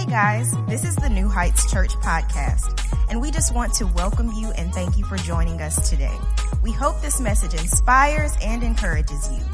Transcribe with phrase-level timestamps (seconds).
[0.00, 4.32] Hey guys, this is the New Heights Church podcast, and we just want to welcome
[4.32, 6.16] you and thank you for joining us today.
[6.62, 9.44] We hope this message inspires and encourages you.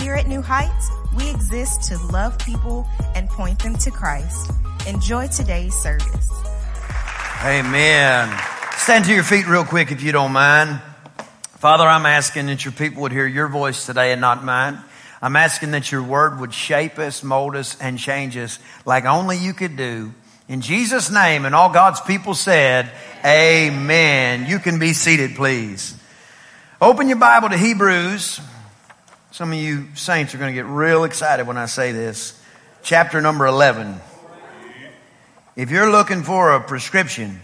[0.00, 2.84] Here at New Heights, we exist to love people
[3.14, 4.50] and point them to Christ.
[4.88, 6.30] Enjoy today's service.
[7.44, 8.36] Amen.
[8.78, 10.80] Stand to your feet real quick if you don't mind.
[11.58, 14.82] Father, I'm asking that your people would hear your voice today and not mine.
[15.22, 19.38] I'm asking that your word would shape us, mold us, and change us like only
[19.38, 20.12] you could do.
[20.48, 22.90] In Jesus' name, and all God's people said,
[23.24, 24.46] Amen.
[24.46, 25.96] You can be seated, please.
[26.80, 28.40] Open your Bible to Hebrews.
[29.30, 32.38] Some of you saints are going to get real excited when I say this.
[32.82, 34.00] Chapter number 11.
[35.54, 37.40] If you're looking for a prescription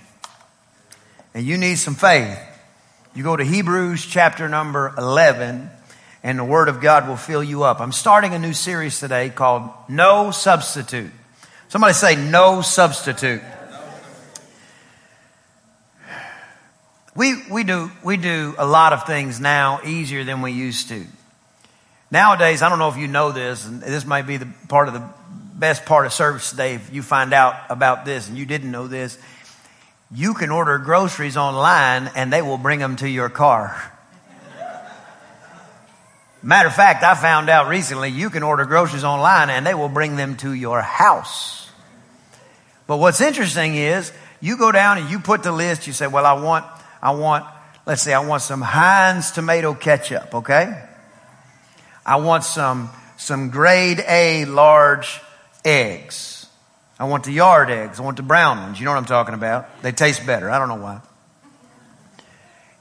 [1.33, 2.41] and you need some faith,
[3.15, 5.71] you go to Hebrews chapter number 11
[6.23, 7.81] and the Word of God will fill you up.
[7.81, 11.11] I'm starting a new series today called No Substitute.
[11.69, 13.43] Somebody say, No Substitute.
[17.15, 21.05] We, we, do, we do a lot of things now easier than we used to.
[22.11, 24.95] Nowadays, I don't know if you know this, and this might be the part of
[24.95, 25.03] the
[25.59, 28.87] best part of service today if you find out about this and you didn't know
[28.87, 29.19] this.
[30.15, 33.93] You can order groceries online and they will bring them to your car.
[36.43, 39.89] Matter of fact, I found out recently you can order groceries online and they will
[39.89, 41.71] bring them to your house.
[42.87, 46.25] But what's interesting is you go down and you put the list, you say, well,
[46.25, 46.65] I want,
[47.03, 47.45] I want,
[47.87, 50.85] let's say I want some Heinz tomato ketchup, okay?
[52.07, 55.21] I want some, some grade A large
[55.65, 56.47] eggs.
[57.01, 58.01] I want the yard eggs.
[58.01, 58.79] I want the brown ones.
[58.79, 59.83] You know what I'm talking about?
[59.83, 60.51] They taste better.
[60.51, 61.01] I don't know why.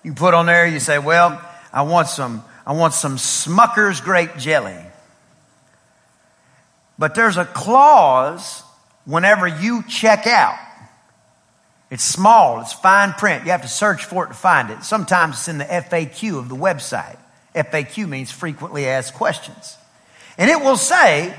[0.04, 1.42] You put on there, you say, well,
[1.74, 4.76] I want some I want some Smucker's grape jelly.
[7.00, 8.62] But there's a clause
[9.06, 10.60] whenever you check out.
[11.90, 13.46] It's small, it's fine print.
[13.46, 14.84] You have to search for it to find it.
[14.84, 17.18] Sometimes it's in the FAQ of the website.
[17.56, 19.78] FAQ means frequently asked questions.
[20.38, 21.34] And it will say,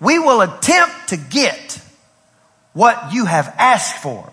[0.00, 1.80] we will attempt to get
[2.72, 4.32] what you have asked for.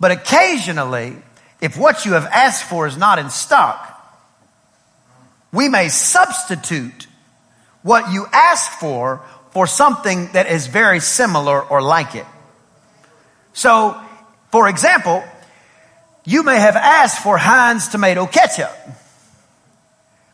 [0.00, 1.14] But occasionally,
[1.60, 3.89] if what you have asked for is not in stock,
[5.52, 7.06] we may substitute
[7.82, 12.26] what you ask for for something that is very similar or like it.
[13.52, 14.00] So,
[14.52, 15.24] for example,
[16.24, 18.70] you may have asked for Heinz tomato ketchup,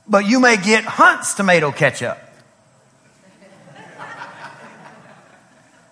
[0.06, 2.18] but you may get Hunt's tomato ketchup.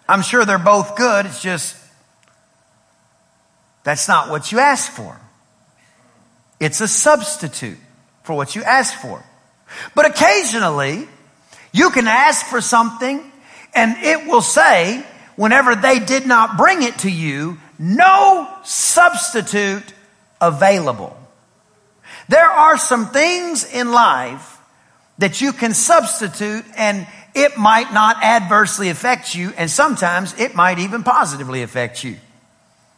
[0.08, 1.26] I'm sure they're both good.
[1.26, 1.76] It's just,
[3.84, 5.18] that's not what you asked for.
[6.60, 7.78] It's a substitute
[8.24, 9.22] for what you ask for.
[9.94, 11.06] But occasionally,
[11.72, 13.22] you can ask for something
[13.74, 15.04] and it will say,
[15.36, 19.94] whenever they did not bring it to you, no substitute
[20.40, 21.16] available.
[22.28, 24.58] There are some things in life
[25.18, 30.78] that you can substitute and it might not adversely affect you and sometimes it might
[30.78, 32.16] even positively affect you.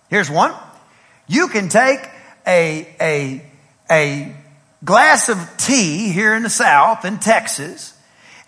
[0.08, 0.54] Here's one.
[1.26, 2.00] You can take
[2.46, 3.42] a, a,
[3.90, 4.36] a
[4.86, 7.92] glass of tea here in the South in Texas,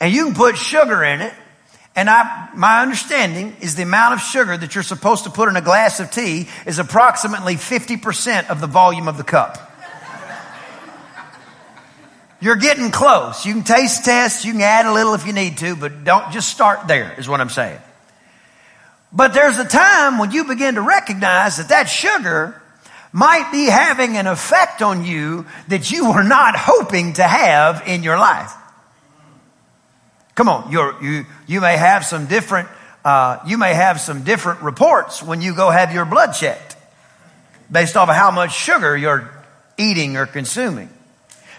[0.00, 1.34] and you can put sugar in it.
[1.96, 5.56] And I, my understanding is the amount of sugar that you're supposed to put in
[5.56, 9.64] a glass of tea is approximately 50% of the volume of the cup.
[12.40, 13.44] You're getting close.
[13.44, 16.30] You can taste test, you can add a little if you need to, but don't
[16.30, 17.80] just start there, is what I'm saying.
[19.12, 22.62] But there's a time when you begin to recognize that that sugar
[23.12, 28.02] might be having an effect on you that you were not hoping to have in
[28.02, 28.52] your life.
[30.34, 32.68] Come on, you you may have some different
[33.04, 36.76] uh, you may have some different reports when you go have your blood checked,
[37.70, 39.30] based off of how much sugar you're
[39.76, 40.90] eating or consuming.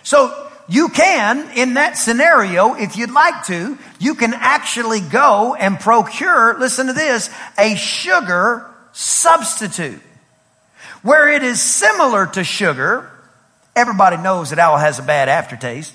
[0.03, 5.79] So you can, in that scenario, if you'd like to, you can actually go and
[5.79, 10.01] procure, listen to this, a sugar substitute.
[11.01, 13.09] Where it is similar to sugar,
[13.75, 15.93] everybody knows that alcohol has a bad aftertaste.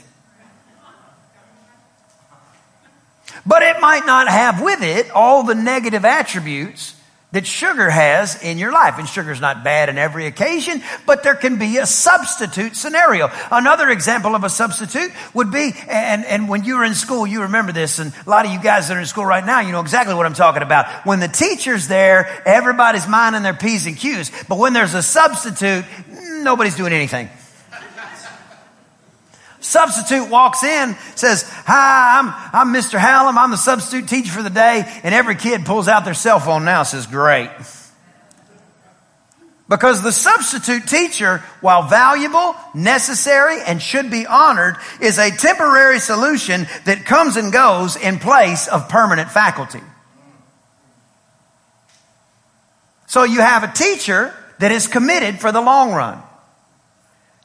[3.47, 6.95] But it might not have with it all the negative attributes
[7.35, 8.99] that sugar has in your life.
[8.99, 13.31] And sugar is not bad in every occasion, but there can be a substitute scenario.
[13.51, 17.43] Another example of a substitute would be, and, and when you were in school, you
[17.43, 19.73] remember this, and a lot of you guys that are in school right now, you
[19.73, 21.07] know exactly what I'm talking about.
[21.07, 24.31] When the teacher's there, everybody's minding their P's and Q's.
[24.49, 25.85] But when there's a substitute,
[26.43, 27.29] nobody's doing anything.
[29.65, 32.99] Substitute walks in, says, Hi, I'm, I'm Mr.
[32.99, 33.39] Hallam.
[33.39, 34.85] I'm the substitute teacher for the day.
[35.03, 37.49] And every kid pulls out their cell phone now says, Great.
[39.67, 46.67] Because the substitute teacher, while valuable, necessary, and should be honored, is a temporary solution
[46.85, 49.81] that comes and goes in place of permanent faculty.
[53.07, 56.23] So you have a teacher that is committed for the long run.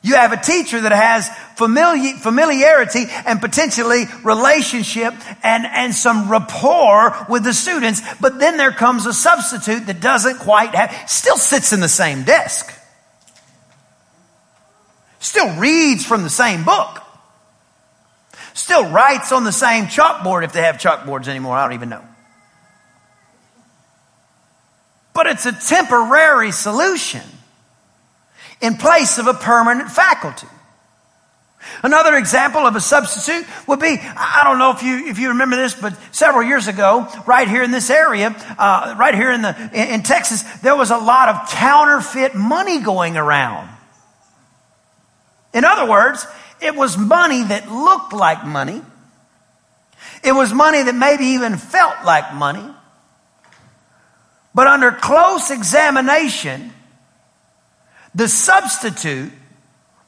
[0.01, 5.13] You have a teacher that has familiarity and potentially relationship
[5.43, 8.01] and, and some rapport with the students.
[8.21, 12.23] But then there comes a substitute that doesn't quite have, still sits in the same
[12.23, 12.73] desk.
[15.19, 17.01] Still reads from the same book.
[18.53, 21.57] Still writes on the same chalkboard if they have chalkboards anymore.
[21.57, 22.03] I don't even know.
[25.13, 27.21] But it's a temporary solution
[28.61, 30.47] in place of a permanent faculty.
[31.83, 35.55] Another example of a substitute would be, I don't know if you, if you remember
[35.55, 39.55] this, but several years ago, right here in this area, uh, right here in the,
[39.73, 43.69] in, in Texas, there was a lot of counterfeit money going around.
[45.53, 46.25] In other words,
[46.61, 48.81] it was money that looked like money.
[50.23, 52.73] It was money that maybe even felt like money.
[54.53, 56.73] But under close examination,
[58.19, 59.31] the substitute,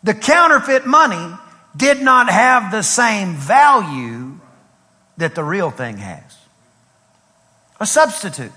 [0.03, 1.33] the counterfeit money,
[1.77, 4.37] did not have the same value
[5.15, 6.21] that the real thing has.
[7.79, 8.51] A substitute.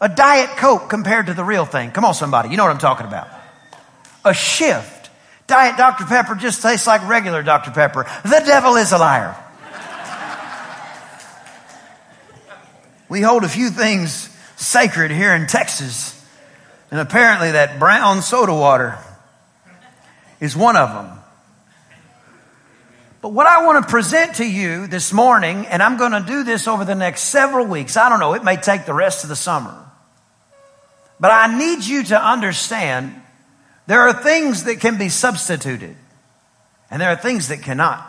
[0.00, 1.90] A Diet Coke compared to the real thing.
[1.90, 2.48] Come on, somebody.
[2.48, 3.28] You know what I'm talking about.
[4.24, 5.10] A shift.
[5.46, 6.06] Diet Dr.
[6.06, 7.70] Pepper just tastes like regular Dr.
[7.70, 8.10] Pepper.
[8.22, 9.36] The devil is a liar.
[13.10, 16.21] we hold a few things sacred here in Texas
[16.92, 18.98] and apparently that brown soda water
[20.40, 21.18] is one of them.
[23.22, 26.44] But what I want to present to you this morning, and I'm going to do
[26.44, 27.96] this over the next several weeks.
[27.96, 29.74] I don't know, it may take the rest of the summer.
[31.18, 33.14] But I need you to understand
[33.86, 35.96] there are things that can be substituted,
[36.90, 38.06] and there are things that cannot.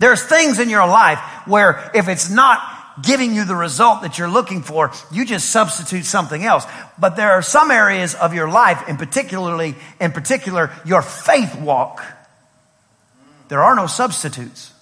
[0.00, 4.30] There's things in your life where if it's not giving you the result that you're
[4.30, 4.92] looking for.
[5.10, 6.66] You just substitute something else.
[6.98, 12.04] But there are some areas of your life, in particularly, in particular, your faith walk.
[13.48, 14.72] There are no substitutes.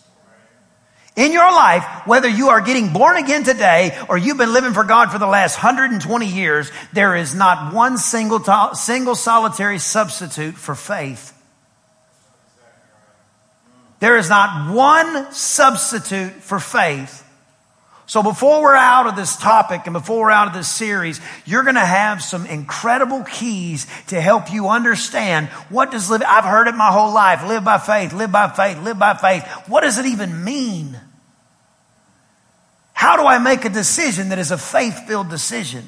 [1.15, 4.85] In your life, whether you are getting born again today or you've been living for
[4.85, 10.75] God for the last 120 years, there is not one single, single solitary substitute for
[10.75, 11.33] faith.
[13.99, 17.26] There is not one substitute for faith
[18.07, 21.65] so before we're out of this topic and before we're out of this series, you're
[21.65, 26.69] going to have some incredible keys to help you understand what does live, I've heard
[26.69, 29.45] it my whole life, live by faith, live by faith, live by faith.
[29.67, 30.99] What does it even mean?
[32.93, 35.85] How do I make a decision that is a faith-filled decision?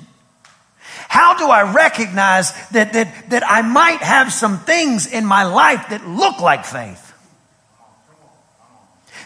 [1.09, 5.91] How do I recognize that, that, that I might have some things in my life
[5.91, 7.05] that look like faith?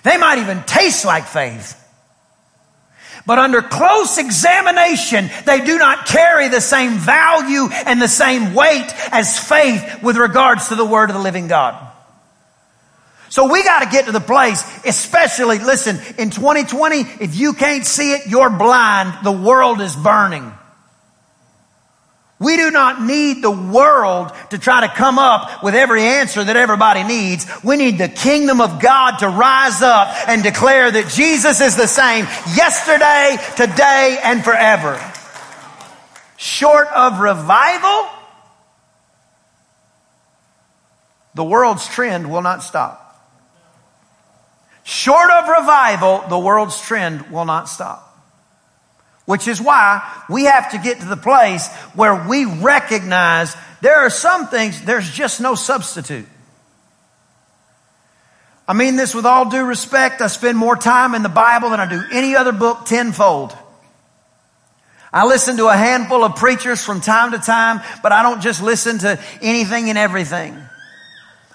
[0.04, 1.78] They might even taste like faith.
[3.24, 8.92] But under close examination, they do not carry the same value and the same weight
[9.12, 11.90] as faith with regards to the word of the living God.
[13.28, 17.86] So we got to get to the place, especially, listen, in 2020, if you can't
[17.86, 19.24] see it, you're blind.
[19.24, 20.52] The world is burning.
[22.43, 26.56] We do not need the world to try to come up with every answer that
[26.56, 27.46] everybody needs.
[27.63, 31.87] We need the kingdom of God to rise up and declare that Jesus is the
[31.87, 32.25] same
[32.56, 35.01] yesterday, today, and forever.
[36.37, 38.08] Short of revival,
[41.34, 42.99] the world's trend will not stop.
[44.82, 48.11] Short of revival, the world's trend will not stop.
[49.24, 54.10] Which is why we have to get to the place where we recognize there are
[54.10, 56.26] some things, there's just no substitute.
[58.67, 60.20] I mean this with all due respect.
[60.20, 63.56] I spend more time in the Bible than I do any other book tenfold.
[65.12, 68.62] I listen to a handful of preachers from time to time, but I don't just
[68.62, 70.56] listen to anything and everything.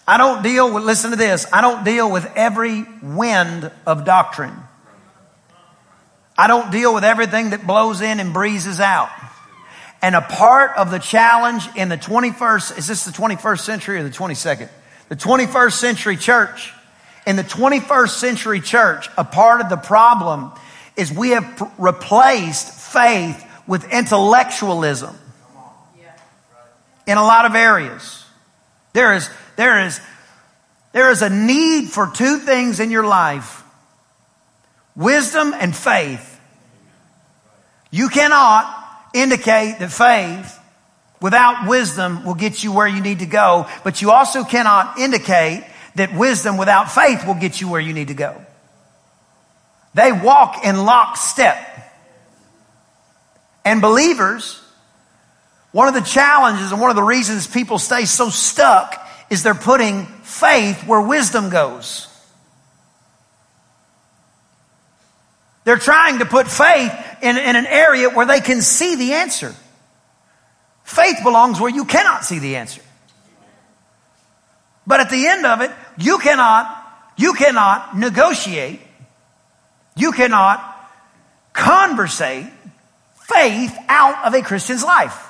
[0.08, 4.54] I don't deal with, listen to this, I don't deal with every wind of doctrine.
[6.38, 9.10] I don't deal with everything that blows in and breezes out.
[10.02, 14.04] And a part of the challenge in the 21st, is this the 21st century or
[14.04, 14.70] the 22nd?
[15.10, 16.74] The 21st century church.
[17.26, 20.52] In the 21st century church, a part of the problem
[20.96, 25.16] is we have replaced faith with intellectualism
[27.08, 28.26] in a lot of areas.
[28.94, 30.00] There is, there is
[30.94, 33.64] There is a need for two things in your life
[34.98, 36.42] wisdom and faith.
[37.92, 38.74] You cannot
[39.14, 40.60] indicate that faith
[41.22, 45.66] without wisdom will get you where you need to go, but you also cannot indicate
[45.96, 48.36] that wisdom without faith will get you where you need to go.
[49.94, 51.58] They walk in lockstep.
[53.66, 54.62] And believers,
[55.72, 59.56] one of the challenges and one of the reasons people stay so stuck is they're
[59.56, 62.07] putting faith where wisdom goes.
[65.68, 69.54] They're trying to put faith in, in an area where they can see the answer.
[70.86, 72.82] Faith belongs where you cannot see the answer.
[74.86, 76.74] But at the end of it, you cannot,
[77.18, 78.80] you cannot negotiate,
[79.98, 80.64] you cannot
[81.52, 82.46] conversate
[83.24, 85.22] faith out of a Christian's life.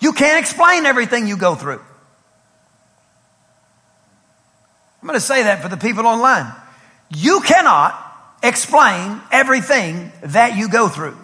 [0.00, 1.80] You can't explain everything you go through.
[5.00, 6.52] I'm going to say that for the people online.
[7.16, 7.98] You cannot
[8.42, 11.16] explain everything that you go through.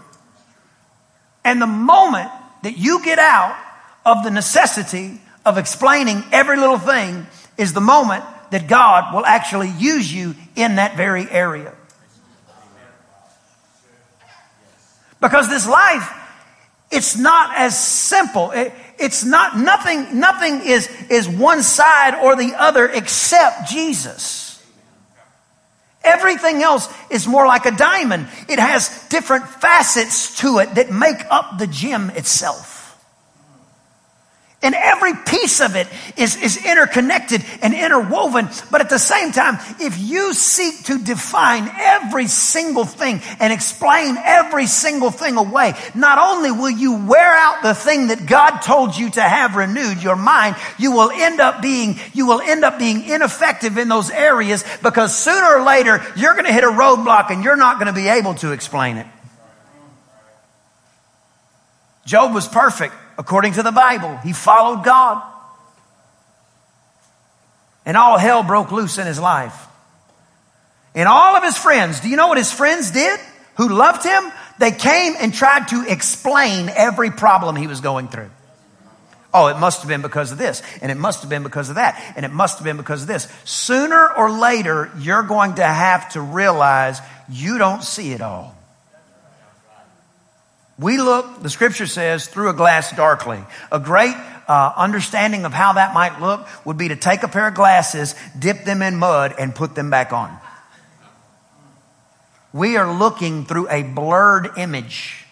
[1.45, 2.31] And the moment
[2.63, 3.59] that you get out
[4.05, 7.27] of the necessity of explaining every little thing
[7.57, 11.75] is the moment that God will actually use you in that very area.
[15.21, 16.15] Because this life
[16.91, 18.51] it's not as simple.
[18.53, 24.48] It, it's not, nothing, nothing is, is one side or the other except Jesus.
[26.09, 28.29] Everything else is more like a diamond.
[28.49, 32.78] It has different facets to it that make up the gem itself.
[34.61, 35.87] And every piece of it
[36.17, 38.49] is, is interconnected and interwoven.
[38.73, 44.17] But at the same time, if you seek to define every single thing and explain
[44.17, 48.97] every single thing away, not only will you wear out the thing that God told
[48.97, 52.81] you to have renewed, your mind, you will end up being, you will end up
[52.81, 57.31] being ineffective in those areas because sooner or later you're going to hit a roadblock
[57.31, 59.07] and you're not going to be able to explain it.
[62.05, 64.17] Job was perfect according to the Bible.
[64.19, 65.23] He followed God.
[67.85, 69.67] And all hell broke loose in his life.
[70.95, 73.21] And all of his friends, do you know what his friends did
[73.57, 74.33] who loved him?
[74.59, 78.31] They came and tried to explain every problem he was going through.
[79.33, 81.75] Oh, it must have been because of this, and it must have been because of
[81.75, 83.29] that, and it must have been because of this.
[83.45, 88.58] Sooner or later, you're going to have to realize you don't see it all.
[90.79, 93.43] We look, the scripture says, through a glass darkly.
[93.73, 94.15] A great
[94.47, 98.15] uh, understanding of how that might look would be to take a pair of glasses,
[98.39, 100.39] dip them in mud, and put them back on.
[102.53, 105.27] We are looking through a blurred image.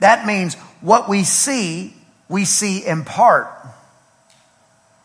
[0.00, 1.94] That means what we see,
[2.28, 3.48] we see in part.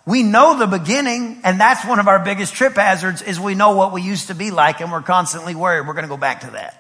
[0.06, 3.72] We know the beginning, and that's one of our biggest trip hazards is we know
[3.72, 6.42] what we used to be like, and we're constantly worried we're going to go back
[6.42, 6.79] to that.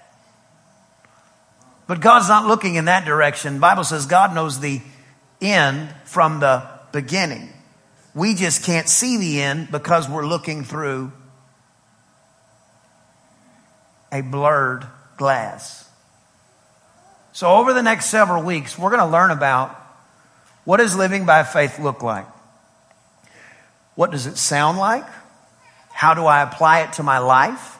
[1.89, 3.55] But God's not looking in that direction.
[3.55, 4.79] The Bible says God knows the
[5.41, 7.49] end from the beginning.
[8.13, 11.11] We just can't see the end because we're looking through
[14.11, 14.85] a blurred
[15.17, 15.89] glass.
[17.31, 19.75] So over the next several weeks, we're going to learn about
[20.65, 22.27] what does living by faith look like?
[23.95, 25.07] What does it sound like?
[25.91, 27.78] How do I apply it to my life?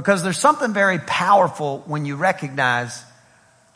[0.00, 3.04] Because there's something very powerful when you recognize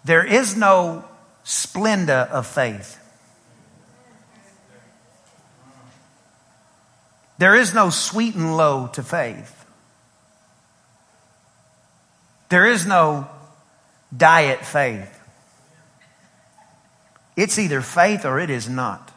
[0.06, 1.04] there is no
[1.44, 2.98] Splenda of faith.
[7.36, 9.66] There is no sweet and low to faith.
[12.48, 13.28] There is no
[14.16, 15.20] diet faith.
[17.36, 19.12] It's either faith or it is not.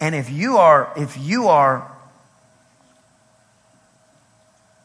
[0.00, 1.93] And if you are, if you are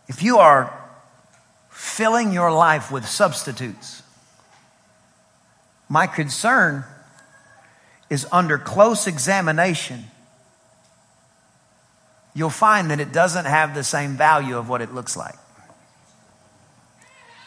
[0.10, 0.74] if you are
[1.70, 4.02] filling your life with substitutes,
[5.88, 6.84] my concern
[8.10, 10.04] is under close examination,
[12.34, 15.36] you'll find that it doesn't have the same value of what it looks like.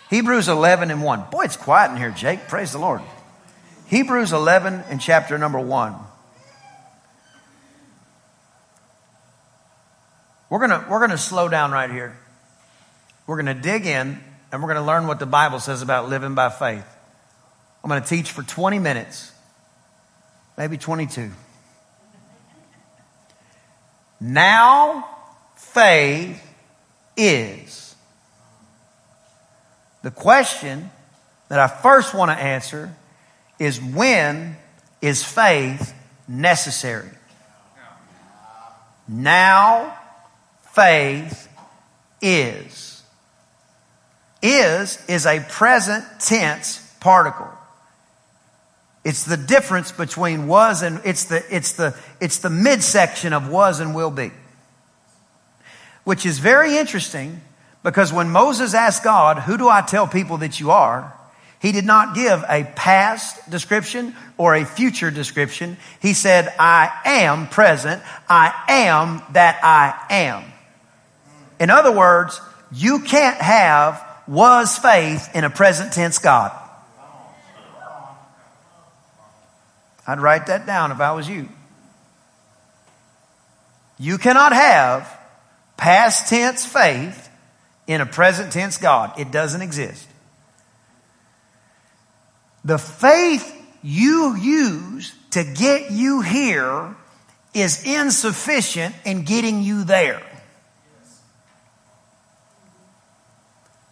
[0.08, 1.24] Hebrews 11 and 1.
[1.30, 2.46] Boy, it's quiet in here, Jake.
[2.46, 3.00] Praise the Lord.
[3.88, 5.96] Hebrews 11 and chapter number 1.
[10.48, 12.16] We're going to we're going to slow down right here.
[13.26, 16.08] We're going to dig in and we're going to learn what the Bible says about
[16.08, 16.84] living by faith.
[17.82, 19.32] I'm going to teach for 20 minutes,
[20.56, 21.30] maybe 22.
[24.20, 25.08] Now,
[25.56, 26.40] faith
[27.16, 27.94] is.
[30.02, 30.90] The question
[31.48, 32.94] that I first want to answer
[33.58, 34.56] is when
[35.00, 35.94] is faith
[36.28, 37.10] necessary?
[39.08, 39.98] Now
[40.74, 41.48] faith
[42.20, 42.91] is.
[44.42, 47.48] Is is a present tense particle.
[49.04, 53.80] It's the difference between was and it's the it's the it's the midsection of was
[53.80, 54.32] and will be.
[56.04, 57.40] Which is very interesting
[57.84, 61.14] because when Moses asked God, "Who do I tell people that you are?"
[61.60, 65.76] He did not give a past description or a future description.
[66.00, 68.02] He said, I am present.
[68.28, 70.42] I am that I am.
[71.60, 72.40] In other words,
[72.72, 76.52] you can't have was faith in a present tense God.
[80.06, 81.48] I'd write that down if I was you.
[83.98, 85.08] You cannot have
[85.76, 87.28] past tense faith
[87.86, 89.18] in a present tense God.
[89.18, 90.08] It doesn't exist.
[92.64, 96.94] The faith you use to get you here
[97.54, 100.22] is insufficient in getting you there.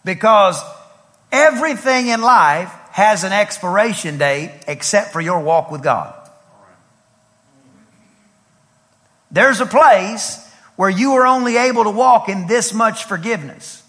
[0.05, 0.61] Because
[1.31, 6.15] everything in life has an expiration date except for your walk with God.
[9.31, 10.45] There's a place
[10.77, 13.81] where you are only able to walk in this much forgiveness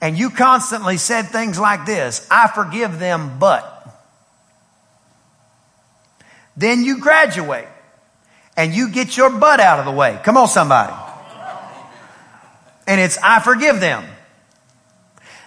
[0.00, 3.72] and you constantly said things like this I forgive them, but.
[6.56, 7.68] Then you graduate
[8.56, 10.18] and you get your butt out of the way.
[10.22, 10.94] Come on, somebody.
[12.86, 14.04] And it's, I forgive them.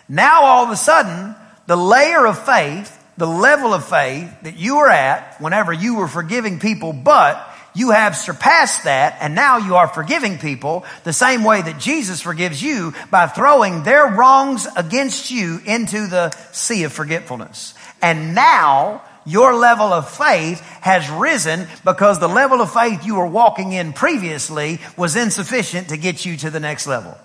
[0.09, 1.35] Now all of a sudden,
[1.67, 6.07] the layer of faith, the level of faith that you were at whenever you were
[6.07, 11.43] forgiving people, but you have surpassed that and now you are forgiving people the same
[11.43, 16.91] way that Jesus forgives you by throwing their wrongs against you into the sea of
[16.91, 17.75] forgetfulness.
[18.01, 23.27] And now your level of faith has risen because the level of faith you were
[23.27, 27.15] walking in previously was insufficient to get you to the next level.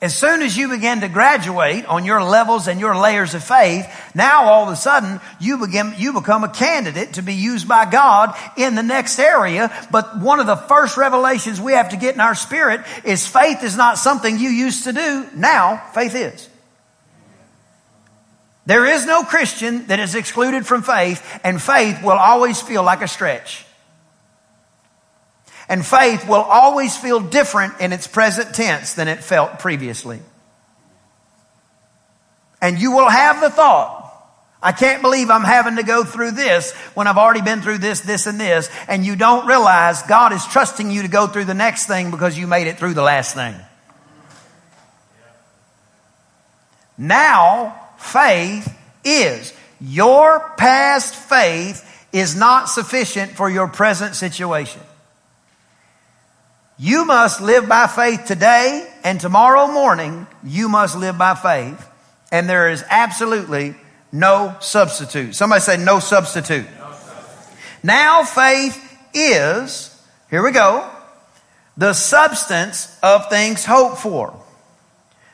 [0.00, 3.84] As soon as you begin to graduate on your levels and your layers of faith,
[4.14, 7.84] now all of a sudden you begin, you become a candidate to be used by
[7.84, 9.72] God in the next area.
[9.90, 13.64] But one of the first revelations we have to get in our spirit is faith
[13.64, 15.26] is not something you used to do.
[15.34, 16.48] Now faith is.
[18.66, 23.02] There is no Christian that is excluded from faith and faith will always feel like
[23.02, 23.64] a stretch.
[25.68, 30.20] And faith will always feel different in its present tense than it felt previously.
[32.60, 34.04] And you will have the thought,
[34.60, 38.00] I can't believe I'm having to go through this when I've already been through this,
[38.00, 38.68] this, and this.
[38.88, 42.36] And you don't realize God is trusting you to go through the next thing because
[42.36, 43.54] you made it through the last thing.
[46.96, 49.52] Now, faith is.
[49.80, 54.82] Your past faith is not sufficient for your present situation.
[56.78, 61.88] You must live by faith today and tomorrow morning you must live by faith.
[62.30, 63.74] And there is absolutely
[64.12, 65.34] no substitute.
[65.34, 66.66] Somebody say no substitute.
[66.78, 67.58] No substitute.
[67.82, 68.80] Now faith
[69.12, 70.88] is, here we go,
[71.76, 74.40] the substance of things hoped for.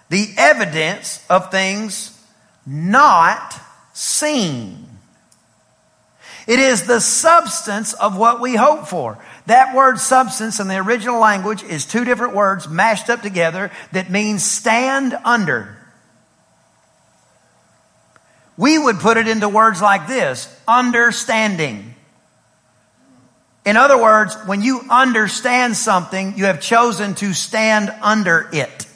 [0.09, 2.19] The evidence of things
[2.67, 3.55] not
[3.93, 4.89] seen.
[6.47, 9.19] It is the substance of what we hope for.
[9.47, 14.11] That word substance in the original language is two different words mashed up together that
[14.11, 15.77] means stand under.
[18.57, 21.95] We would put it into words like this understanding.
[23.67, 28.87] In other words, when you understand something, you have chosen to stand under it.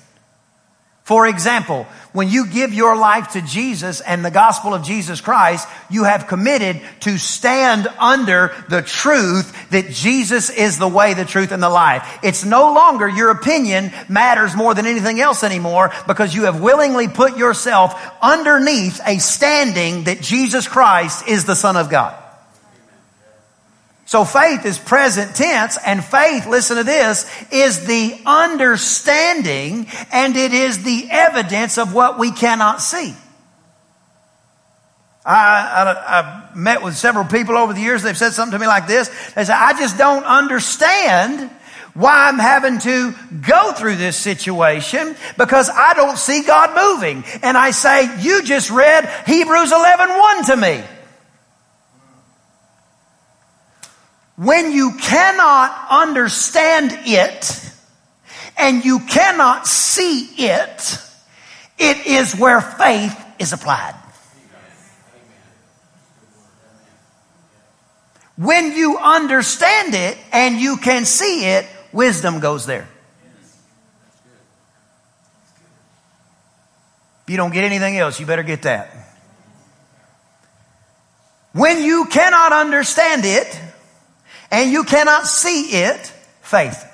[1.05, 1.87] For example,
[2.19, 6.27] when you give your life to Jesus and the gospel of Jesus Christ, you have
[6.27, 11.69] committed to stand under the truth that Jesus is the way, the truth, and the
[11.69, 12.19] life.
[12.25, 17.07] It's no longer your opinion matters more than anything else anymore because you have willingly
[17.07, 22.21] put yourself underneath a standing that Jesus Christ is the Son of God.
[24.09, 30.55] So faith is present tense and faith, listen to this, is the understanding and it
[30.55, 33.15] is the evidence of what we cannot see.
[35.27, 38.03] I, I've met with several people over the years.
[38.03, 39.11] They've said something to me like this.
[39.35, 41.51] They say, I just don't understand
[41.93, 43.13] why I'm having to
[43.47, 47.25] go through this situation because I don't see God moving.
[47.43, 50.98] And I say, you just read Hebrews 11, 1 to me.
[54.39, 57.73] When you cannot understand it
[58.57, 61.03] and you cannot see it,
[61.77, 63.97] it is where faith is applied.
[68.37, 72.89] When you understand it and you can see it, wisdom goes there.
[77.25, 78.89] If you don't get anything else, you better get that.
[81.53, 83.63] When you cannot understand it
[84.51, 86.85] and you cannot see it, faith.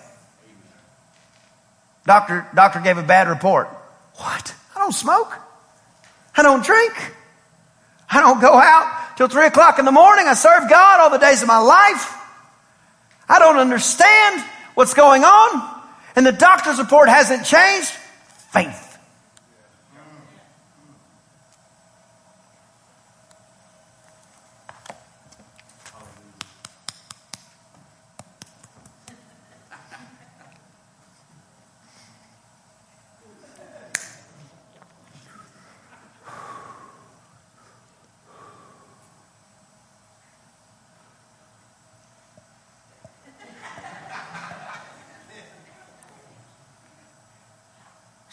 [2.06, 3.68] Doctor, doctor gave a bad report.
[4.16, 4.54] What?
[4.76, 5.32] I don't smoke.
[6.36, 6.92] I don't drink.
[8.10, 10.26] I don't go out till three o'clock in the morning.
[10.26, 12.14] I serve God all the days of my life.
[13.28, 15.70] I don't understand what's going on.
[16.16, 17.88] And the doctor's report hasn't changed.
[18.52, 18.83] Faith.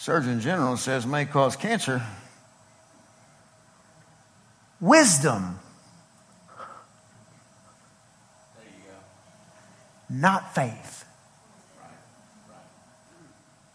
[0.01, 2.01] Surgeon General says may cause cancer.
[4.79, 5.59] Wisdom.
[10.09, 11.05] Not faith.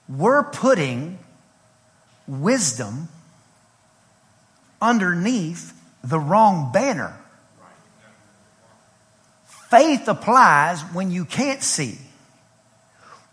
[0.08, 1.20] We're putting
[2.26, 3.06] wisdom
[4.82, 7.16] underneath the wrong banner.
[9.70, 11.98] Faith applies when you can't see.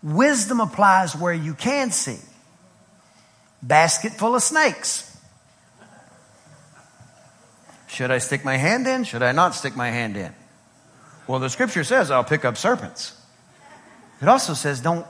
[0.00, 2.20] Wisdom applies where you can see
[3.66, 5.10] basket full of snakes.
[7.88, 9.04] Should I stick my hand in?
[9.04, 10.34] Should I not stick my hand in?
[11.26, 13.18] Well, the scripture says I'll pick up serpents.
[14.20, 15.06] It also says don't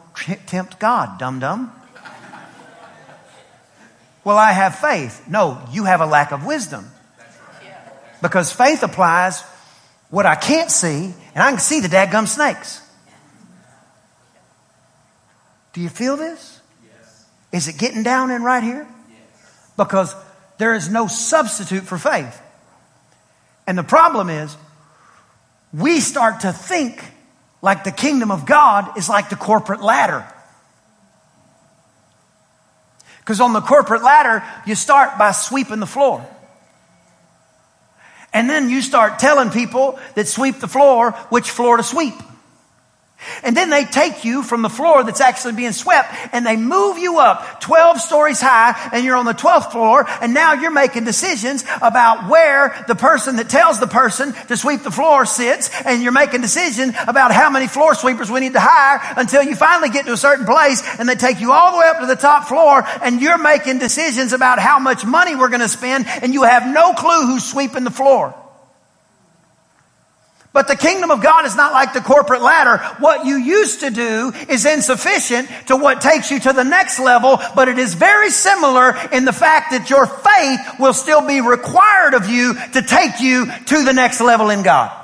[0.47, 1.73] tempt God, dum dum.
[4.23, 5.29] Well, I have faith.
[5.29, 6.91] No, you have a lack of wisdom.
[8.23, 9.43] Because faith applies
[10.09, 12.81] what I can't see, and I can see the dadgum snakes.
[15.75, 16.54] Do you feel this?
[17.55, 18.85] Is it getting down in right here?
[19.77, 20.13] Because
[20.59, 22.43] there is no substitute for faith.
[23.65, 24.57] And the problem is,
[25.73, 27.01] we start to think
[27.63, 30.27] like the kingdom of God is like the corporate ladder.
[33.21, 36.27] Because on the corporate ladder, you start by sweeping the floor.
[38.33, 42.15] And then you start telling people that sweep the floor which floor to sweep.
[43.43, 46.99] And then they take you from the floor that's actually being swept and they move
[46.99, 51.05] you up 12 stories high and you're on the 12th floor and now you're making
[51.05, 56.03] decisions about where the person that tells the person to sweep the floor sits and
[56.03, 59.91] you're making decisions about how many floor sweepers we need to hire until you finally
[59.91, 62.17] get to a certain place and they take you all the way up to the
[62.17, 66.35] top floor and you're making decisions about how much money we're going to spend and
[66.35, 68.35] you have no clue who's sweeping the floor.
[70.55, 72.79] But the kingdom of God is not like the corporate ladder.
[73.01, 77.41] What you used to do is insufficient to what takes you to the next level,
[77.57, 82.15] but it is very similar in the fact that your faith will still be required
[82.15, 84.97] of you to take you to the next level in God.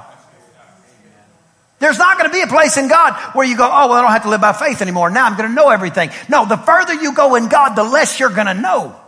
[1.80, 4.02] There's not going to be a place in God where you go, oh, well, I
[4.02, 5.10] don't have to live by faith anymore.
[5.10, 6.10] Now I'm going to know everything.
[6.28, 8.99] No, the further you go in God, the less you're going to know.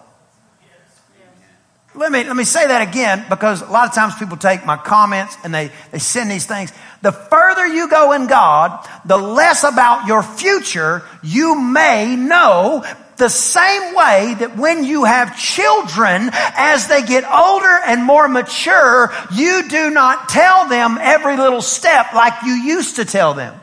[1.94, 4.78] Let me, let me say that again because a lot of times people take my
[4.78, 6.72] comments and they, they send these things.
[7.02, 12.82] The further you go in God, the less about your future you may know
[13.18, 19.12] the same way that when you have children, as they get older and more mature,
[19.32, 23.61] you do not tell them every little step like you used to tell them.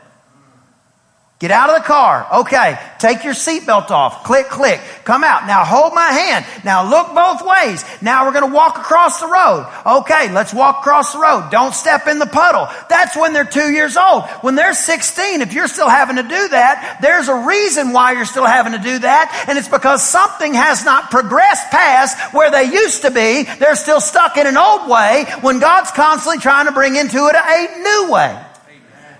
[1.40, 2.40] Get out of the car.
[2.40, 2.78] Okay.
[2.98, 4.24] Take your seatbelt off.
[4.24, 4.78] Click, click.
[5.04, 5.46] Come out.
[5.46, 6.44] Now hold my hand.
[6.66, 7.82] Now look both ways.
[8.02, 9.66] Now we're going to walk across the road.
[9.86, 10.30] Okay.
[10.34, 11.48] Let's walk across the road.
[11.50, 12.68] Don't step in the puddle.
[12.90, 14.24] That's when they're two years old.
[14.42, 18.26] When they're 16, if you're still having to do that, there's a reason why you're
[18.26, 19.46] still having to do that.
[19.48, 23.44] And it's because something has not progressed past where they used to be.
[23.44, 27.34] They're still stuck in an old way when God's constantly trying to bring into it
[27.34, 28.44] a new way.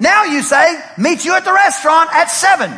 [0.01, 2.73] Now you say, meet you at the restaurant at seven.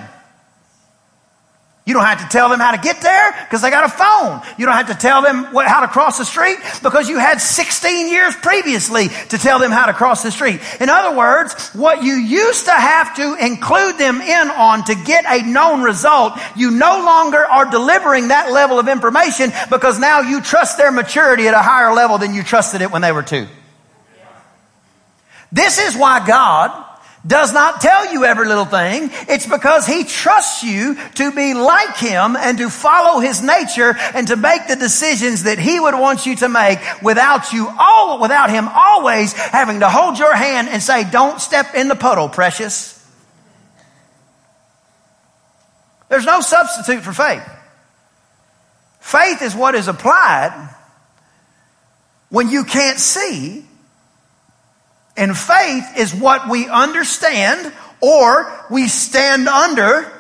[1.85, 4.41] You don't have to tell them how to get there because they got a phone.
[4.57, 7.41] You don't have to tell them what, how to cross the street because you had
[7.41, 10.61] 16 years previously to tell them how to cross the street.
[10.81, 15.25] In other words, what you used to have to include them in on to get
[15.27, 20.41] a known result, you no longer are delivering that level of information because now you
[20.41, 23.49] trust their maturity at a higher level than you trusted it when they were two.
[25.51, 26.92] This is why God
[27.27, 29.11] does not tell you every little thing.
[29.29, 34.27] It's because he trusts you to be like him and to follow his nature and
[34.29, 38.51] to make the decisions that he would want you to make without you all, without
[38.51, 42.99] him always having to hold your hand and say, don't step in the puddle, precious.
[46.09, 47.49] There's no substitute for faith.
[49.01, 50.69] Faith is what is applied
[52.29, 53.65] when you can't see
[55.23, 60.11] and faith is what we understand or we stand under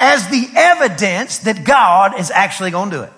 [0.00, 3.12] as the evidence that God is actually going to do it.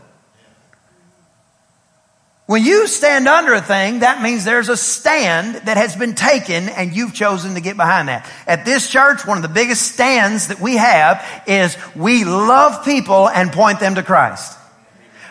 [2.46, 6.68] When you stand under a thing, that means there's a stand that has been taken
[6.68, 8.29] and you've chosen to get behind that.
[8.44, 13.29] At this church, one of the biggest stands that we have is we love people
[13.29, 14.58] and point them to Christ.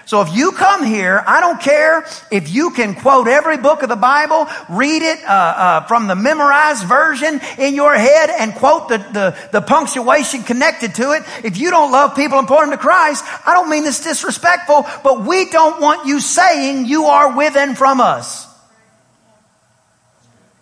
[0.08, 3.90] So if you come here, I don't care if you can quote every book of
[3.90, 8.88] the Bible, read it uh, uh, from the memorized version in your head, and quote
[8.88, 11.24] the, the, the punctuation connected to it.
[11.44, 14.86] If you don't love people and point them to Christ, I don't mean this disrespectful,
[15.04, 18.48] but we don't want you saying you are with and from us.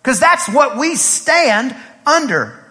[0.02, 2.65] Because that's what we stand under.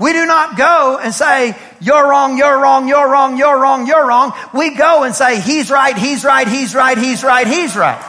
[0.00, 4.06] We do not go and say, you're wrong, you're wrong, you're wrong, you're wrong, you're
[4.06, 4.32] wrong.
[4.54, 8.02] We go and say, he's right, he's right, he's right, he's right, he's right.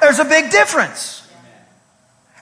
[0.00, 1.17] There's a big difference.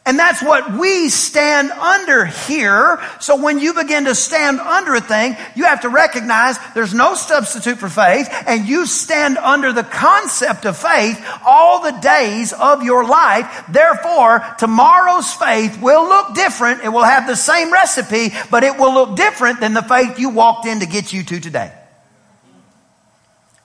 [0.06, 3.02] And that's what we stand under here.
[3.18, 7.16] So when you begin to stand under a thing, you have to recognize there's no
[7.16, 12.84] substitute for faith and you stand under the concept of faith all the days of
[12.84, 13.64] your life.
[13.68, 16.84] Therefore, tomorrow's faith will look different.
[16.84, 20.30] It will have the same recipe, but it will look different than the faith you
[20.30, 21.72] walked in to get you to today.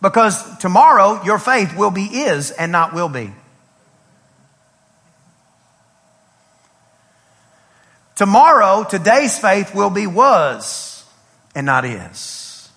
[0.02, 3.32] Because tomorrow your faith will be is and not will be.
[8.22, 11.04] Tomorrow, today's faith will be was
[11.56, 12.70] and not is.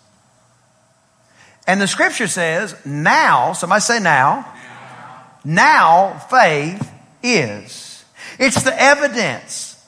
[1.66, 4.50] And the scripture says, now, somebody say now,
[5.44, 6.90] now, faith
[7.22, 8.06] is.
[8.38, 9.84] It's the evidence.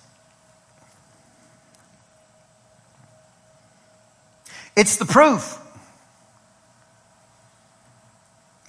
[4.76, 5.58] It's the proof.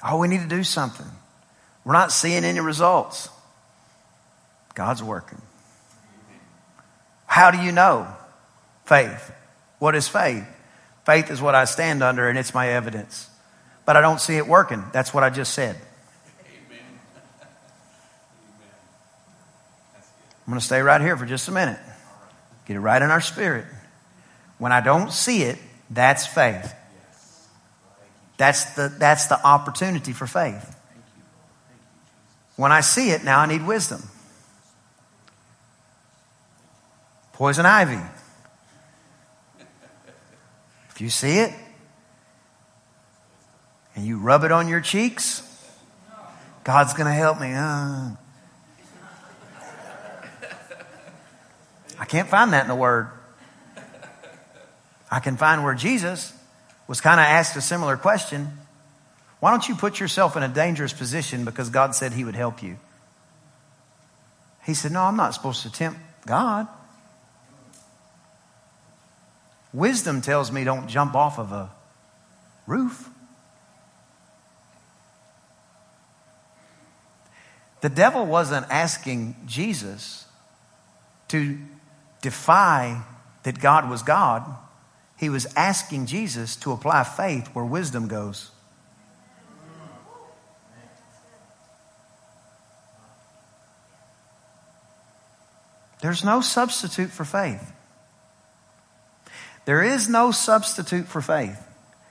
[0.02, 1.12] Oh, we need to do something.
[1.84, 3.28] We're not seeing any results.
[4.74, 5.42] God's working.
[7.28, 8.08] How do you know?
[8.86, 9.32] Faith.
[9.78, 10.46] What is faith?
[11.06, 13.30] Faith is what I stand under and it's my evidence.
[13.86, 14.84] But I don't see it working.
[14.92, 15.80] That's what I just said.
[20.46, 21.80] I'm going to stay right here for just a minute.
[22.66, 23.66] Get it right in our spirit.
[24.58, 25.58] When I don't see it,
[25.90, 26.74] that's faith.
[28.38, 30.76] That's the, that's the opportunity for faith.
[32.56, 34.02] When I see it, now I need wisdom.
[37.38, 38.02] Poison ivy.
[40.90, 41.54] If you see it
[43.96, 45.44] and you rub it on your cheeks,
[46.64, 47.54] God's going to help me.
[47.54, 48.10] Uh.
[52.00, 53.12] I can't find that in the Word.
[55.12, 56.34] I can find where Jesus
[56.88, 58.48] was kind of asked a similar question.
[59.42, 62.64] Why don't you put yourself in a dangerous position because God said He would help
[62.64, 62.78] you?
[64.66, 66.68] He said, No, I'm not supposed to tempt God.
[69.74, 71.70] Wisdom tells me don't jump off of a
[72.66, 73.10] roof.
[77.82, 80.26] The devil wasn't asking Jesus
[81.28, 81.60] to
[82.22, 83.04] defy
[83.44, 84.56] that God was God.
[85.18, 88.52] He was asking Jesus to apply faith where wisdom goes.
[96.02, 97.74] There's no substitute for faith.
[99.68, 101.62] There is no substitute for faith.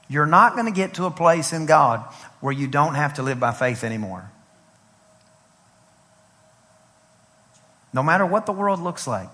[0.08, 2.00] You're not going to get to a place in God
[2.40, 4.30] where you don't have to live by faith anymore.
[7.94, 9.30] No matter what the world looks like,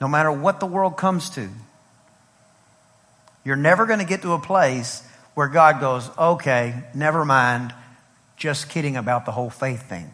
[0.00, 1.46] no matter what the world comes to,
[3.44, 7.74] you're never going to get to a place where God goes, okay, never mind,
[8.38, 10.10] just kidding about the whole faith thing.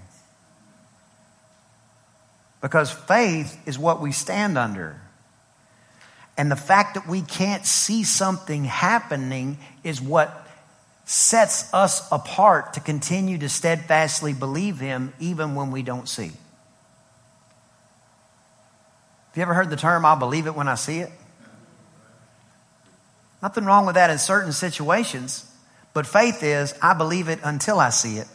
[2.60, 5.00] Because faith is what we stand under.
[6.36, 10.46] And the fact that we can't see something happening is what
[11.06, 16.32] sets us apart to continue to steadfastly believe Him even when we don't see.
[19.36, 21.10] Have you ever heard the term, I'll believe it when I see it?
[23.42, 25.50] Nothing wrong with that in certain situations,
[25.94, 28.26] but faith is, I believe it until I see it.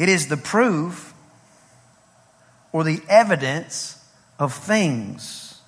[0.00, 1.12] It is the proof
[2.72, 4.02] or the evidence
[4.38, 5.60] of things.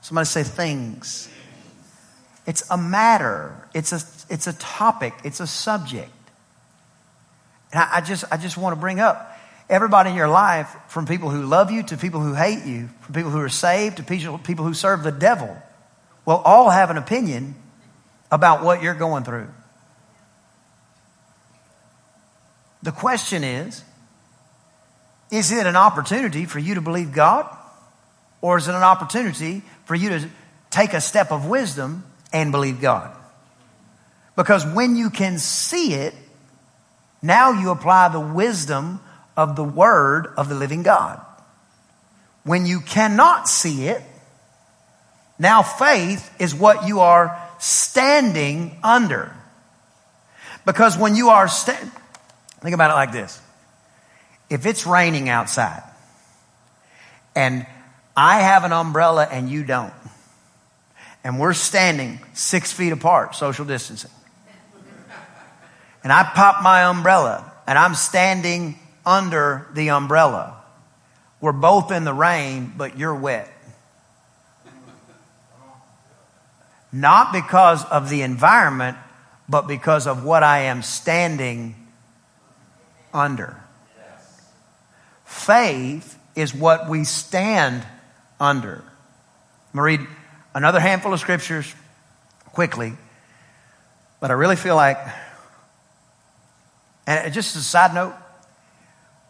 [0.00, 1.28] Somebody say things.
[2.46, 3.54] It's a matter.
[3.74, 4.00] It's a,
[4.32, 5.12] it's a topic.
[5.24, 6.10] It's a subject.
[7.70, 11.04] And I, I just, I just want to bring up everybody in your life, from
[11.04, 14.02] people who love you to people who hate you, from people who are saved to
[14.02, 15.54] people, people who serve the devil,
[16.24, 17.54] will all have an opinion
[18.32, 19.48] about what you're going through.
[22.82, 23.84] The question is
[25.30, 27.56] is it an opportunity for you to believe God?
[28.40, 30.28] Or is it an opportunity for you to
[30.70, 33.14] take a step of wisdom and believe God?
[34.34, 36.14] Because when you can see it,
[37.22, 39.00] now you apply the wisdom
[39.36, 41.20] of the Word of the living God.
[42.42, 44.02] When you cannot see it,
[45.38, 49.34] now faith is what you are standing under.
[50.64, 51.90] Because when you are, sta-
[52.60, 53.40] think about it like this.
[54.48, 55.82] If it's raining outside
[57.34, 57.66] and
[58.16, 59.92] I have an umbrella and you don't,
[61.22, 64.10] and we're standing six feet apart, social distancing,
[66.02, 70.56] and I pop my umbrella and I'm standing under the umbrella,
[71.40, 73.48] we're both in the rain, but you're wet.
[76.92, 78.96] Not because of the environment,
[79.48, 81.74] but because of what I am standing
[83.12, 83.56] under.
[85.24, 87.84] Faith is what we stand
[88.38, 88.84] under.
[89.72, 90.08] I'm going to read
[90.54, 91.72] another handful of scriptures
[92.46, 92.92] quickly,
[94.18, 94.98] but I really feel like,
[97.06, 98.14] and just as a side note,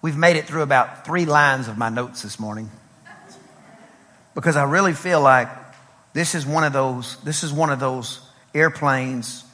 [0.03, 2.71] we've made it through about three lines of my notes this morning
[4.35, 5.49] because I really feel like
[6.13, 8.21] this is one of those, this is one of those
[8.55, 9.45] airplanes.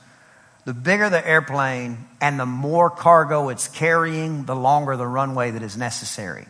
[0.66, 5.62] The bigger the airplane and the more cargo it's carrying, the longer the runway that
[5.62, 6.44] is necessary.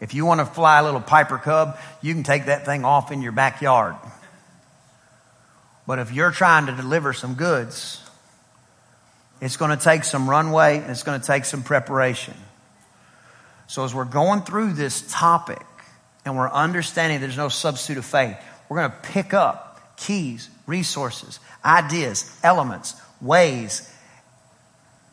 [0.00, 3.10] If you want to fly a little Piper Cub, you can take that thing off
[3.10, 3.96] in your backyard.
[5.86, 8.02] But if you're trying to deliver some goods,
[9.40, 12.34] it's going to take some runway and it's going to take some preparation.
[13.66, 15.64] So as we're going through this topic
[16.26, 18.36] and we're understanding there's no substitute of faith,
[18.68, 23.90] we're going to pick up keys, resources, ideas, elements, ways,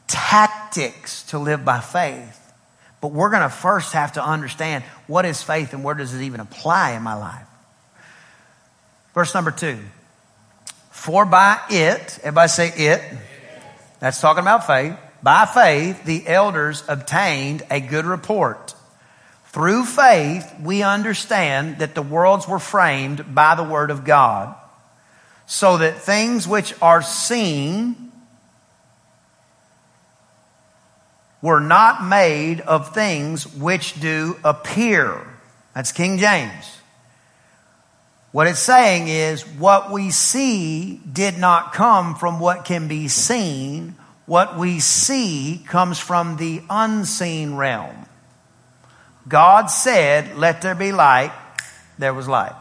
[0.07, 2.37] tactics to live by faith.
[3.01, 6.21] But we're going to first have to understand what is faith and where does it
[6.21, 7.47] even apply in my life.
[9.13, 9.79] Verse number two.
[10.91, 13.01] For by it, everybody say it.
[13.99, 14.97] That's talking about faith.
[15.23, 18.75] By faith, the elders obtained a good report.
[19.47, 24.55] Through faith, we understand that the worlds were framed by the word of God,
[25.51, 28.09] so that things which are seen
[31.41, 35.27] were not made of things which do appear.
[35.75, 36.77] That's King James.
[38.31, 43.95] What it's saying is what we see did not come from what can be seen.
[44.27, 48.05] What we see comes from the unseen realm.
[49.27, 51.33] God said, Let there be light.
[51.99, 52.55] There was light.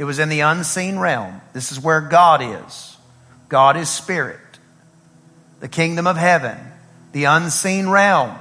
[0.00, 1.42] It was in the unseen realm.
[1.52, 2.96] This is where God is.
[3.50, 4.40] God is spirit,
[5.60, 6.56] the kingdom of heaven,
[7.12, 8.34] the unseen realm.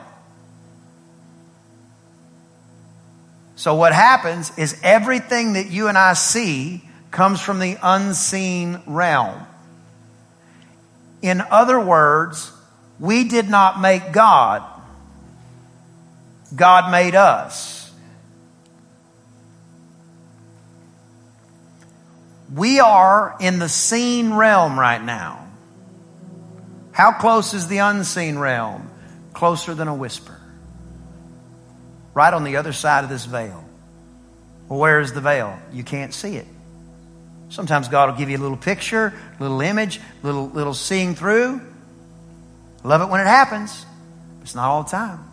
[3.57, 9.45] So, what happens is everything that you and I see comes from the unseen realm.
[11.21, 12.53] In other words,
[13.01, 14.63] we did not make God.
[16.55, 17.78] God made us.
[22.53, 25.47] We are in the seen realm right now.
[26.91, 28.89] How close is the unseen realm?
[29.33, 30.39] Closer than a whisper.
[32.13, 33.63] Right on the other side of this veil.
[34.67, 35.57] Well, where is the veil?
[35.71, 36.47] You can't see it.
[37.49, 41.61] Sometimes God will give you a little picture, a little image, little little seeing through.
[42.83, 43.85] Love it when it happens.
[44.41, 45.23] It's not all the time.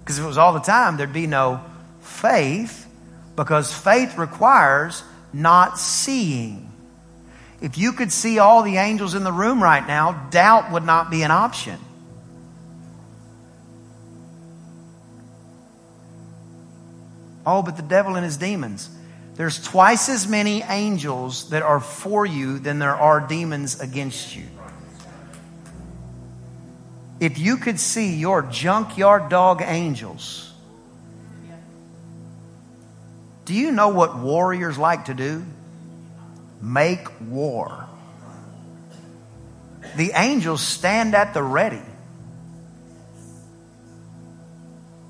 [0.00, 1.64] Because if it was all the time, there'd be no
[2.00, 2.86] faith,
[3.36, 5.02] because faith requires
[5.34, 6.70] not seeing.
[7.60, 11.10] If you could see all the angels in the room right now, doubt would not
[11.10, 11.78] be an option.
[17.46, 18.88] Oh, but the devil and his demons.
[19.34, 24.44] There's twice as many angels that are for you than there are demons against you.
[27.20, 30.53] If you could see your junkyard dog angels,
[33.44, 35.44] do you know what warriors like to do?
[36.60, 37.86] Make war.
[39.96, 41.82] The angels stand at the ready.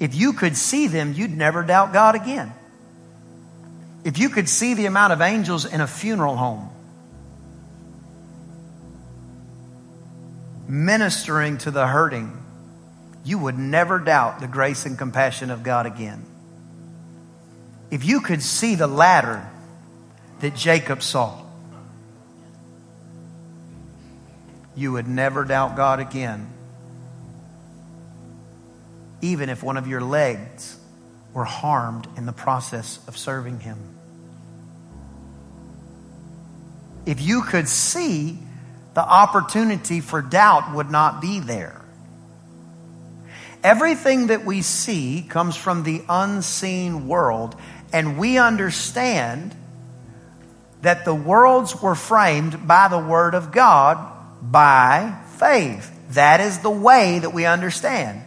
[0.01, 2.53] If you could see them, you'd never doubt God again.
[4.03, 6.71] If you could see the amount of angels in a funeral home
[10.69, 12.43] ministering to the hurting,
[13.25, 16.25] you would never doubt the grace and compassion of God again.
[17.91, 19.49] If you could see the ladder
[20.41, 21.41] that Jacob saw,
[24.77, 26.49] you would never doubt God again.
[29.21, 30.77] Even if one of your legs
[31.33, 33.79] were harmed in the process of serving Him.
[37.07, 38.39] If you could see,
[38.95, 41.81] the opportunity for doubt would not be there.
[43.63, 47.57] Everything that we see comes from the unseen world,
[47.95, 49.55] and we understand
[50.83, 53.97] that the worlds were framed by the Word of God
[54.43, 55.93] by faith.
[56.11, 58.21] That is the way that we understand.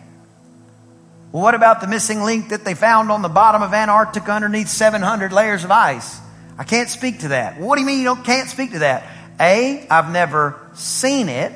[1.34, 4.70] Well, what about the missing link that they found on the bottom of Antarctica underneath
[4.70, 6.18] 700 layers of ice?
[6.58, 7.60] I can't speak to that.
[7.60, 9.04] Well, what do you mean you don't, can't speak to that?
[9.38, 11.52] A, I've never seen it.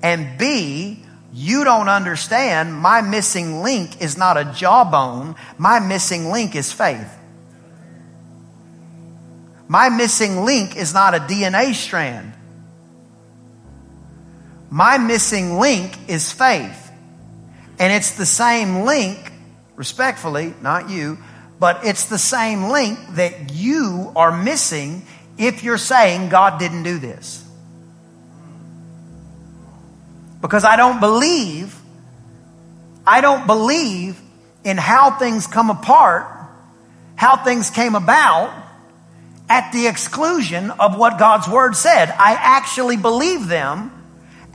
[0.00, 5.36] And B, you don't understand my missing link is not a jawbone.
[5.58, 7.16] My missing link is faith.
[9.68, 12.32] My missing link is not a DNA strand.
[14.70, 16.90] My missing link is faith.
[17.78, 19.32] And it's the same link,
[19.76, 21.18] respectfully, not you,
[21.60, 25.02] but it's the same link that you are missing
[25.38, 27.44] if you're saying God didn't do this.
[30.40, 31.78] Because I don't believe,
[33.06, 34.20] I don't believe
[34.64, 36.26] in how things come apart,
[37.16, 38.50] how things came about
[39.48, 42.08] at the exclusion of what God's Word said.
[42.10, 43.92] I actually believe them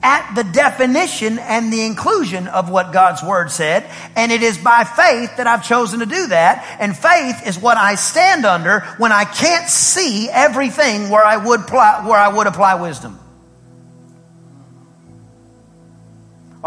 [0.01, 3.89] at the definition and the inclusion of what God's Word said.
[4.15, 6.77] And it is by faith that I've chosen to do that.
[6.79, 11.67] And faith is what I stand under when I can't see everything where I would,
[11.67, 13.19] pl- where I would apply wisdom.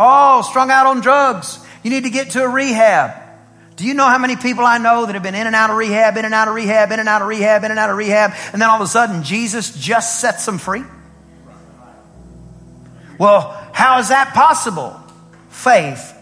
[0.01, 1.59] Oh, strung out on drugs.
[1.82, 3.20] You need to get to a rehab.
[3.74, 5.76] Do you know how many people I know that have been in and out of
[5.76, 7.96] rehab, in and out of rehab, in and out of rehab, in and out of
[7.96, 10.84] rehab, and then all of a sudden Jesus just sets them free?
[13.18, 14.99] Well, how is that possible?
[15.49, 16.14] Faith.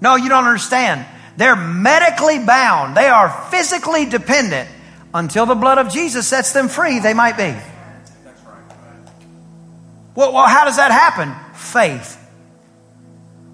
[0.00, 1.04] No, you don't understand.
[1.36, 2.96] They're medically bound.
[2.96, 4.68] They are physically dependent.
[5.12, 7.54] Until the blood of Jesus sets them free, they might be.
[10.14, 11.34] Well, well, how does that happen?
[11.54, 12.20] Faith.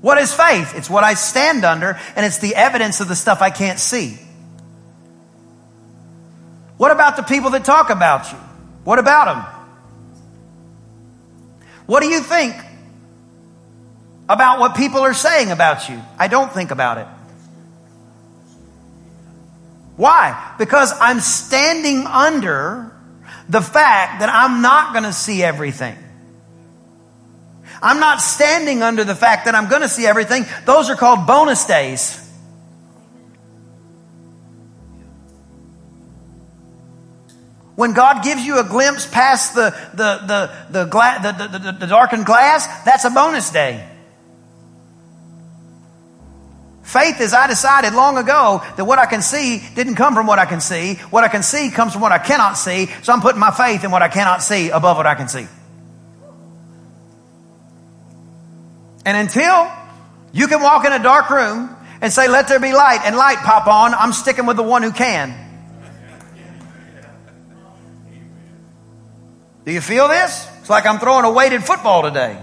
[0.00, 0.74] What is faith?
[0.74, 4.18] It's what I stand under, and it's the evidence of the stuff I can't see.
[6.76, 8.38] What about the people that talk about you?
[8.84, 9.44] What about them?
[11.86, 12.54] What do you think
[14.28, 16.00] about what people are saying about you?
[16.18, 17.06] I don't think about it.
[19.96, 20.54] Why?
[20.56, 22.90] Because I'm standing under
[23.48, 25.98] the fact that I'm not going to see everything.
[27.82, 30.44] I'm not standing under the fact that I'm going to see everything.
[30.66, 32.16] Those are called bonus days.
[37.80, 41.72] When God gives you a glimpse past the, the, the, the, gla- the, the, the,
[41.72, 43.88] the darkened glass, that's a bonus day.
[46.82, 50.38] Faith is I decided long ago that what I can see didn't come from what
[50.38, 50.96] I can see.
[51.08, 52.86] What I can see comes from what I cannot see.
[53.02, 55.46] So I'm putting my faith in what I cannot see above what I can see.
[59.10, 59.68] And until
[60.30, 63.38] you can walk in a dark room and say, let there be light, and light
[63.38, 65.34] pop on, I'm sticking with the one who can.
[69.64, 70.48] Do you feel this?
[70.60, 72.40] It's like I'm throwing a weighted football today.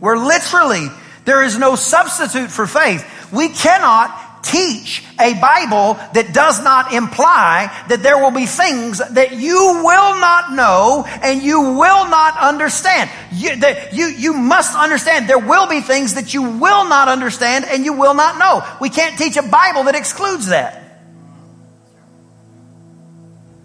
[0.00, 0.88] We're literally,
[1.24, 3.08] there is no substitute for faith.
[3.32, 4.10] We cannot
[4.46, 10.20] teach a Bible that does not imply that there will be things that you will
[10.20, 13.10] not know and you will not understand.
[13.32, 13.56] You,
[13.92, 17.92] you, you must understand there will be things that you will not understand and you
[17.92, 18.64] will not know.
[18.80, 20.82] We can't teach a Bible that excludes that.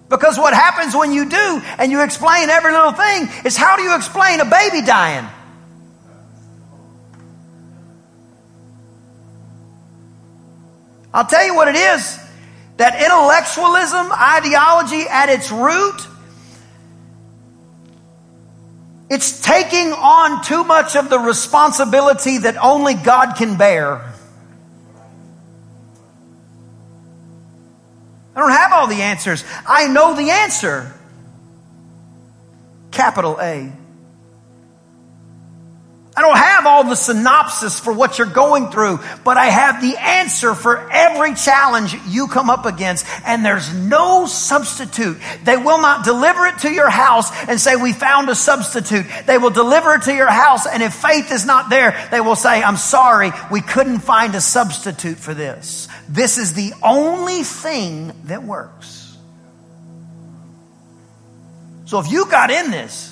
[0.10, 3.84] Because what happens when you do and you explain every little thing is how do
[3.84, 5.26] you explain a baby dying?
[11.14, 12.20] I'll tell you what it is
[12.78, 16.08] that intellectualism, ideology at its root,
[19.10, 24.12] it's taking on too much of the responsibility that only God can bear.
[28.36, 29.44] I don't have all the answers.
[29.68, 30.94] I know the answer.
[32.90, 33.74] Capital A.
[36.14, 39.96] I don't have all the synopsis for what you're going through, but I have the
[39.98, 43.06] answer for every challenge you come up against.
[43.26, 45.18] And there's no substitute.
[45.46, 49.06] They will not deliver it to your house and say, we found a substitute.
[49.26, 50.68] They will deliver it to your house.
[50.68, 54.42] And if faith is not there, they will say, I'm sorry, we couldn't find a
[54.42, 55.88] substitute for this.
[56.10, 59.18] This is the only thing that works.
[61.86, 63.11] So if you got in this,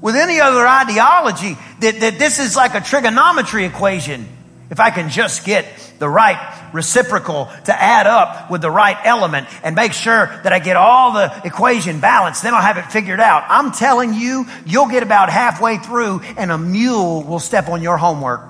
[0.00, 4.26] with any other ideology that, that this is like a trigonometry equation.
[4.70, 5.66] If I can just get
[5.98, 10.60] the right reciprocal to add up with the right element and make sure that I
[10.60, 13.44] get all the equation balanced, then I'll have it figured out.
[13.48, 17.96] I'm telling you, you'll get about halfway through and a mule will step on your
[17.96, 18.42] homework.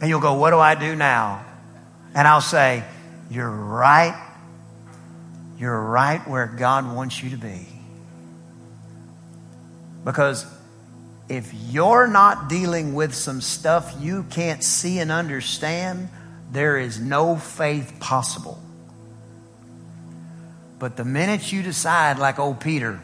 [0.00, 1.44] And you'll go, what do I do now?
[2.14, 2.82] And I'll say,
[3.30, 4.22] you're right.
[5.58, 7.75] You're right where God wants you to be.
[10.06, 10.46] Because
[11.28, 16.08] if you're not dealing with some stuff you can't see and understand,
[16.52, 18.62] there is no faith possible.
[20.78, 23.00] But the minute you decide, like old Peter,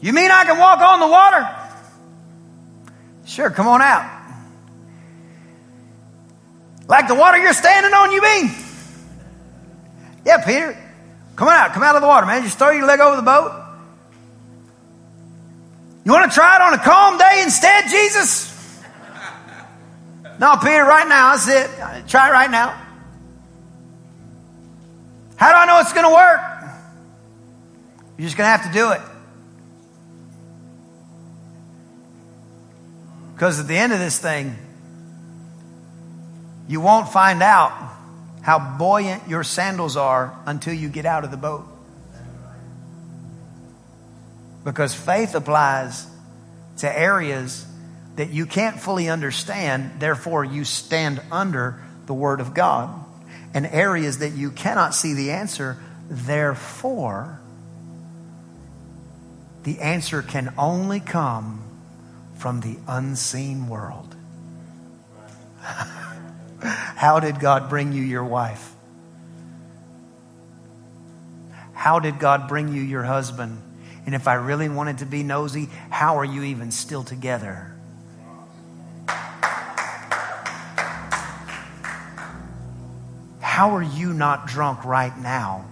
[0.00, 1.56] you mean I can walk on the water?
[3.26, 4.10] Sure, come on out.
[6.88, 8.50] Like the water you're standing on, you mean?
[10.24, 10.74] Yeah, Peter,
[11.36, 12.44] come on out, come out of the water, man.
[12.44, 13.63] Just throw your leg over the boat.
[16.04, 18.52] You want to try it on a calm day instead, Jesus?
[20.38, 22.08] No, Peter, right now, that's it.
[22.08, 22.80] Try it right now.
[25.36, 26.40] How do I know it's going to work?
[28.18, 29.00] You're just going to have to do it.
[33.34, 34.56] Because at the end of this thing,
[36.68, 37.72] you won't find out
[38.42, 41.66] how buoyant your sandals are until you get out of the boat.
[44.64, 46.06] Because faith applies
[46.78, 47.66] to areas
[48.16, 53.04] that you can't fully understand, therefore, you stand under the Word of God.
[53.52, 55.76] And areas that you cannot see the answer,
[56.08, 57.40] therefore,
[59.62, 61.62] the answer can only come
[62.36, 64.14] from the unseen world.
[66.62, 68.72] How did God bring you your wife?
[71.72, 73.60] How did God bring you your husband?
[74.06, 77.74] And if I really wanted to be nosy, how are you even still together?
[83.40, 85.64] How are you not drunk right now?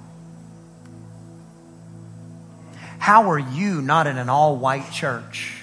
[2.98, 5.58] How are you not in an all white church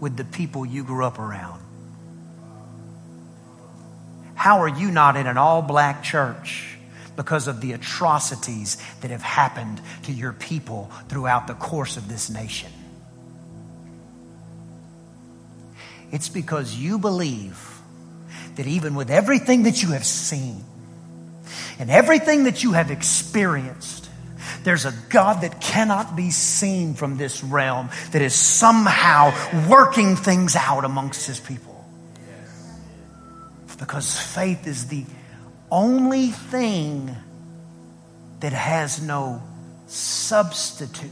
[0.00, 1.60] with the people you grew up around?
[4.34, 6.75] How are you not in an all black church
[7.16, 12.30] because of the atrocities that have happened to your people throughout the course of this
[12.30, 12.70] nation.
[16.12, 17.80] It's because you believe
[18.56, 20.64] that even with everything that you have seen
[21.78, 24.08] and everything that you have experienced,
[24.62, 29.32] there's a God that cannot be seen from this realm that is somehow
[29.68, 31.72] working things out amongst his people.
[33.78, 35.04] Because faith is the
[35.70, 37.14] only thing
[38.40, 39.42] that has no
[39.86, 41.10] substitute.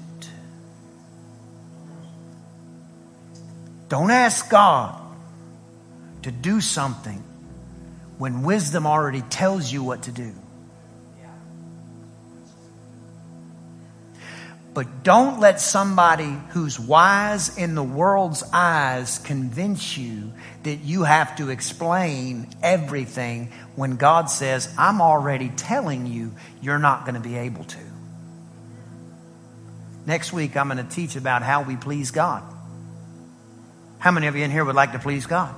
[3.89, 5.01] Don't ask God
[6.23, 7.23] to do something
[8.19, 10.33] when wisdom already tells you what to do.
[14.75, 20.33] But don't let somebody who's wise in the world's eyes convince you
[20.65, 27.05] that you have to explain everything when God says, I'm already telling you you're not
[27.05, 27.79] going to be able to.
[30.07, 32.43] Next week, I'm going to teach about how we please God.
[34.01, 35.55] How many of you in here would like to please God?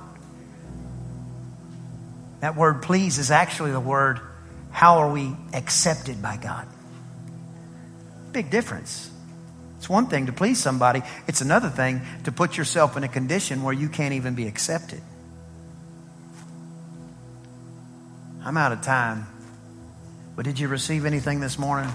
[2.41, 4.21] That word please is actually the word,
[4.69, 6.67] how are we accepted by God?
[8.37, 9.09] Big difference.
[9.77, 13.63] It's one thing to please somebody, it's another thing to put yourself in a condition
[13.63, 15.01] where you can't even be accepted.
[18.43, 19.25] I'm out of time.
[20.35, 21.89] But did you receive anything this morning?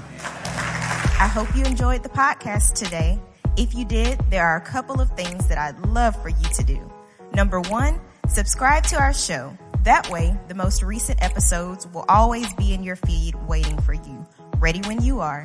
[1.20, 3.20] I hope you enjoyed the podcast today.
[3.56, 6.64] If you did, there are a couple of things that I'd love for you to
[6.64, 6.92] do.
[7.32, 9.56] Number one, subscribe to our show.
[9.84, 14.26] That way, the most recent episodes will always be in your feed waiting for you,
[14.58, 15.44] ready when you are.